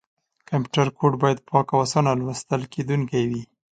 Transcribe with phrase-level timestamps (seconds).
[0.49, 3.43] کمپیوټر کوډ باید پاک او اسانه لوستل کېدونکی وي.